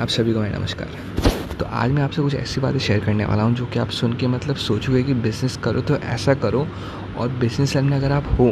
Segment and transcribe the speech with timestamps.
[0.00, 0.88] आप सभी को मेरा नमस्कार।
[1.58, 4.12] तो आज मैं आपसे कुछ ऐसी बातें शेयर करने वाला हूँ जो कि आप सुन
[4.12, 6.66] के मतलब सोचोगे कि बिज़नेस करो तो ऐसा करो
[7.18, 8.50] और बिज़नेस लाइन में अगर आप हो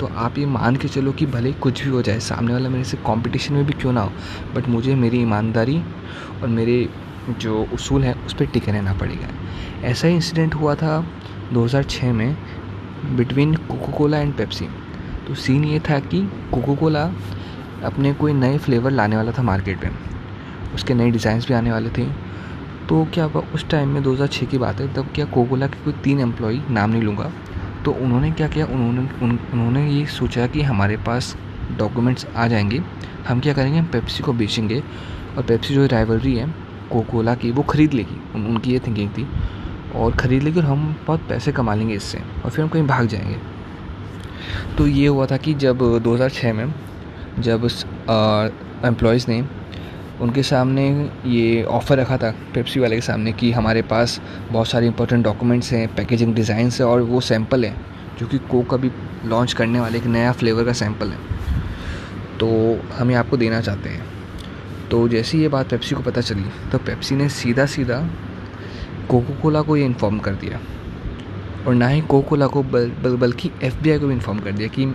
[0.00, 2.84] तो आप ये मान के चलो कि भले कुछ भी हो जाए, सामने वाला मेरे
[2.84, 4.12] से कंपटीशन में भी क्यों ना हो
[4.54, 5.80] बट मुझे मेरी ईमानदारी
[6.42, 6.88] और मेरे
[7.30, 9.28] जो उसूल हैं, उस पर टिके रहना पड़ेगा।
[9.88, 11.04] ऐसा ही इंसिडेंट हुआ था
[11.52, 12.36] 2006 में
[13.16, 14.68] between Coca Cola and Pepsi
[15.28, 17.10] तो सीन ये था कि कोको कोला
[17.84, 20.10] अपने कोई नए फ्लेवर लाने वाला था मार्केट में
[20.74, 22.06] उसके नए डिज़ाइंस भी आने वाले थे।
[22.88, 25.92] तो क्या हुआ उस टाइम में 2006 की बात है तब क्या कोकोला के कोई
[26.04, 27.30] तीन एम्प्लॉय नाम नहीं लूँगा।
[27.84, 31.36] तो उन्होंने क्या किया उन्होंने उन, उन्होंने ये सोचा कि हमारे पास
[31.78, 32.82] डॉक्यूमेंट्स आ जाएँगे।
[33.28, 34.82] हम क्या करेंगे हम पेप्सी को बेचेंगे
[35.36, 36.46] और पेप्सी जो राइवलरी है
[36.90, 39.26] कोकोला की वो ख़रीद लेगी। उन, उनकी ये थिंकिंग थी
[39.96, 43.06] और ख़रीद लेगी और हम बहुत पैसे कमा लेंगे इससे और फिर हम कहीं भाग
[43.06, 43.36] जाएँगे।
[44.78, 46.74] तो ये हुआ था कि जब 2006 में
[47.38, 47.68] जब
[48.84, 49.42] एम्प्लॉयज़ ने
[50.22, 50.84] उनके सामने
[51.26, 54.20] ये ऑफ़र रखा था पेप्सी वाले के सामने कि हमारे पास
[54.52, 57.74] बहुत सारे इंपॉर्टेंट डॉक्यूमेंट्स हैं पैकेजिंग डिज़ाइंस है और वो सैंपल है
[58.18, 58.90] जो कि कोक अभी
[59.24, 61.18] लॉन्च करने वाले एक नया फ्लेवर का सैंपल है।
[62.40, 62.48] तो
[62.94, 64.06] हम आपको देना चाहते हैं।
[64.90, 67.98] तो जैसे ये बात पेप्सी को पता चली तो पेप्सी ने सीधा सीधा
[69.10, 70.60] कोको कोला को ये इन्फॉर्म कर दिया।
[71.66, 74.68] और ना ही कोको कोला को बल, बल, बल्कि एफबीआई को भी इन्फॉर्म कर दिया
[74.68, 74.94] कि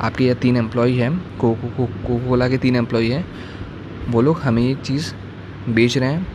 [0.00, 3.24] आपके ये तीन एम्प्लॉय हैं कोको कोला के तीन एम्प्लॉय हैं
[4.08, 5.12] वो लोग हमें ये चीज़
[5.68, 6.26] बेच रहे हैं।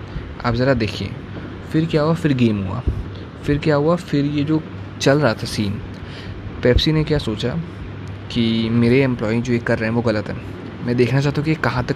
[0.45, 1.09] आप ज़रा देखिए।
[1.71, 2.13] फिर क्या हुआ?
[2.13, 2.81] फिर गेम हुआ।
[3.43, 3.95] फिर क्या हुआ?
[3.95, 4.63] फिर ये जो
[5.01, 5.81] चल रहा था सीन
[6.63, 7.49] पेप्सी ने क्या सोचा
[8.31, 10.35] कि मेरे एम्प्लॉय जो ये कर रहे हैं वो गलत है।
[10.85, 11.95] मैं देखना चाहता हूँ कि कहाँ तक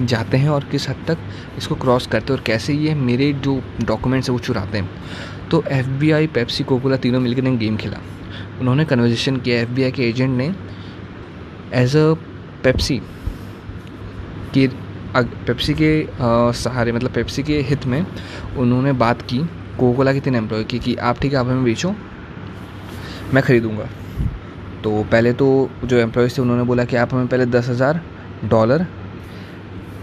[0.00, 1.18] जाते हैं और किस हद तक
[1.58, 4.90] इसको क्रॉस करते हैं और कैसे ये मेरे जो डॉक्यूमेंट्स हैं वो चुराते हैं।
[5.50, 7.98] तो F B I Pepsi Coca Cola तीनों मिलकर ने गेम खेला।
[8.60, 10.54] उन्होंने कन्वर्जेशन किया। एफ़ बी आई के एजेंट ने
[11.72, 12.14] एज अ
[12.64, 13.00] पेप्सी
[14.56, 14.66] कि
[15.16, 15.92] पेप्सी के
[16.54, 18.04] सहारे मतलब पेप्सी के हित में
[18.56, 19.38] उन्होंने बात की
[19.78, 21.94] कोकोला के तीन एम्प्लॉय की कि आप ठीक है, आप हमें बेचो,
[23.34, 23.88] मैं ख़रीदूँगा।
[24.84, 25.46] तो पहले तो
[25.84, 28.00] जो एम्प्लॉयज़ थे, उन्होंने बोला कि आप हमें पहले दस हज़ार
[28.44, 28.86] डॉलर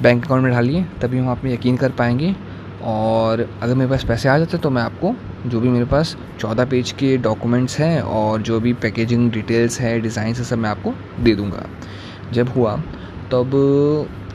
[0.01, 2.35] बैंक अकाउंट में डालिए, तभी हम आप में यकीन कर पाएँगे।
[2.83, 5.13] और अगर मेरे पास पैसे आ जाते तो मैं आपको
[5.45, 9.99] जो भी मेरे पास चौदह पेज के डॉक्यूमेंट्स हैं और जो भी पैकेजिंग डिटेल्स है
[10.01, 11.65] डिज़ाइन है, सब मैं आपको दे दूँगा।
[12.33, 12.75] जब हुआ,
[13.31, 13.51] तब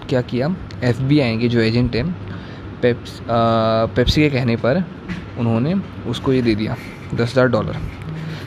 [0.08, 0.46] क्या किया?
[0.84, 0.98] एफ़
[1.41, 2.06] के जो एजेंट हैं
[2.82, 4.84] पेप्स पेप्सी के कहने पर
[5.38, 5.74] उन्होंने
[6.10, 6.76] उसको ये दे दिया,
[7.14, 7.76] दस हज़ार डॉलर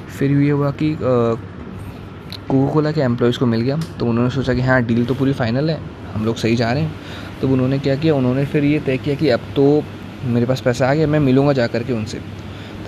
[0.10, 4.62] फिर ये हुआ कि कोको कोला के एम्प्लॉयज़ को मिल गया तो उन्होंने सोचा कि
[4.62, 5.80] हाँ डील तो पूरी फाइनल है,
[6.14, 8.14] हम लोग सही जा रहे हैं। तो उन्होंने क्या किया?
[8.16, 9.84] उन्होंने फिर ये तय किया कि अब तो
[10.26, 12.20] मेरे पास पैसा आ गया, मैं मिलूँगा जा कर के उनसे।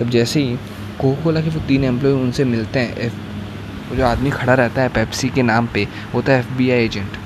[0.00, 0.56] तब जैसे ही
[1.00, 4.88] कोको कोला के वो तीन एम्प्लॉय उनसे मिलते हैं एफ़ जो आदमी खड़ा रहता है
[4.90, 7.16] पेप्सी के नाम पे होता है एफ़ एजेंट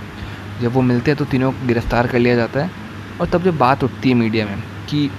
[0.61, 2.71] जब वो मिलते हैं तो तीनों को गिरफ़्तार कर लिया जाता है।
[3.21, 5.11] और तब जब बात उठती है मीडिया में कि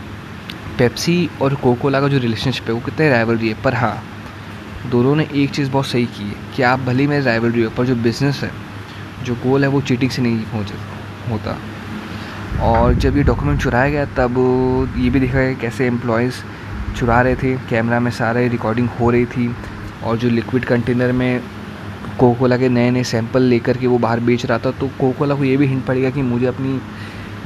[0.77, 4.03] पेप्सी और कोकोला का जो रिलेशनशिप है, वो कितने राइवलरी है, पर हाँ
[4.91, 7.85] दोनों ने एक चीज़ बहुत सही की है कि आप भले मेरे राइवलरी हो, पर
[7.85, 8.51] जो बिज़नेस है,
[9.23, 10.63] जो गोल है, वो चीटिंग से नहीं हो
[11.29, 11.57] होता।
[12.63, 16.35] और जब ये डॉक्यूमेंट चुराया गया, तब ये भी देखा गया कैसे एम्प्लॉयज़
[16.97, 19.55] चुरा रहे थे कैमरा में सारे रिकॉर्डिंग हो रही थी,
[20.03, 21.41] और जो लिक्विड कंटेनर में
[22.19, 25.43] कोकोला के नए नए सैंपल लेकर के वो बाहर बेच रहा था तो कोकोला को
[25.43, 26.79] ये भी हिंट पड़ेगा कि मुझे अपनी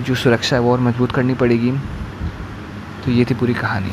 [0.03, 1.71] जो सुरक्षा है वो और मज़बूत करनी पड़ेगी।
[3.05, 3.91] तो ये थी पूरी कहानी।